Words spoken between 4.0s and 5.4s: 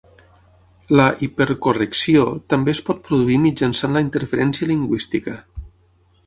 interferència lingüística.